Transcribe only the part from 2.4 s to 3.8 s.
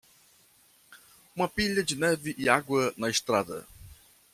água na estrada